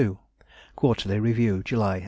Quarterly 0.75 1.19
Review, 1.19 1.61
July, 1.61 1.99
1832. 1.99 1.99